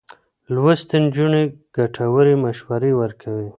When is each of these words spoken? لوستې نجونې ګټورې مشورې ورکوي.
لوستې 0.53 0.97
نجونې 1.03 1.41
ګټورې 1.75 2.35
مشورې 2.43 2.91
ورکوي. 3.01 3.49